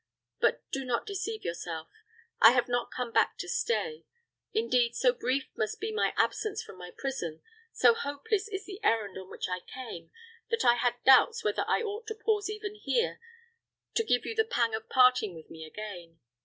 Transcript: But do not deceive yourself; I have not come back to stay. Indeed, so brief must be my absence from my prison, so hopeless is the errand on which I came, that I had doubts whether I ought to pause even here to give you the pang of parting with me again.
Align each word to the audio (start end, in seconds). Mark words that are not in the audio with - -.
But 0.39 0.63
do 0.71 0.83
not 0.83 1.05
deceive 1.05 1.43
yourself; 1.45 1.87
I 2.41 2.53
have 2.53 2.67
not 2.67 2.89
come 2.89 3.11
back 3.11 3.37
to 3.37 3.47
stay. 3.47 4.07
Indeed, 4.51 4.95
so 4.95 5.13
brief 5.13 5.51
must 5.55 5.79
be 5.79 5.91
my 5.91 6.11
absence 6.17 6.63
from 6.63 6.79
my 6.79 6.89
prison, 6.89 7.43
so 7.71 7.93
hopeless 7.93 8.47
is 8.47 8.65
the 8.65 8.83
errand 8.83 9.15
on 9.19 9.29
which 9.29 9.45
I 9.47 9.59
came, 9.59 10.09
that 10.49 10.65
I 10.65 10.73
had 10.73 10.95
doubts 11.05 11.43
whether 11.43 11.65
I 11.67 11.83
ought 11.83 12.07
to 12.07 12.15
pause 12.15 12.49
even 12.49 12.73
here 12.73 13.19
to 13.93 14.03
give 14.03 14.25
you 14.25 14.33
the 14.33 14.43
pang 14.43 14.73
of 14.73 14.89
parting 14.89 15.35
with 15.35 15.51
me 15.51 15.65
again. 15.65 16.19